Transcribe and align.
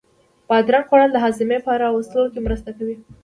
بادرنگ 0.47 0.85
خوړل 0.89 1.09
د 1.13 1.17
هاضمې 1.23 1.57
په 1.65 1.71
را 1.81 1.89
وستلو 1.93 2.31
کې 2.33 2.39
مرسته 2.47 2.69
کوي. 2.77 2.95